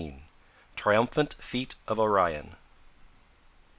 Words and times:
Triumphant 0.75 1.35
Feat 1.35 1.75
of 1.87 1.99
Orion. 1.99 2.55